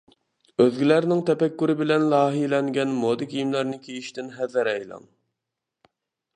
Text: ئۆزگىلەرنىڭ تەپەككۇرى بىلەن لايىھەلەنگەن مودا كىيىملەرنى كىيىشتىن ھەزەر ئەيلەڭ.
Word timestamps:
ئۆزگىلەرنىڭ 0.63 1.19
تەپەككۇرى 1.29 1.75
بىلەن 1.81 2.07
لايىھەلەنگەن 2.15 2.97
مودا 3.03 3.29
كىيىملەرنى 3.35 3.79
كىيىشتىن 3.87 4.35
ھەزەر 4.41 4.71
ئەيلەڭ. 4.75 5.09